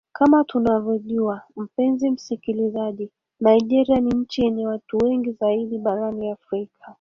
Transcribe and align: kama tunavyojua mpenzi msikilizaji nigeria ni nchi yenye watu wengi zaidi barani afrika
kama 0.13 0.43
tunavyojua 0.43 1.41
mpenzi 1.55 2.09
msikilizaji 2.09 3.09
nigeria 3.39 3.99
ni 3.99 4.11
nchi 4.15 4.41
yenye 4.41 4.67
watu 4.67 4.97
wengi 4.97 5.31
zaidi 5.31 5.77
barani 5.77 6.31
afrika 6.31 6.87